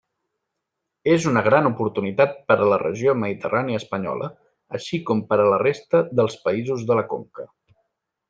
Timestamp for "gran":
1.47-1.69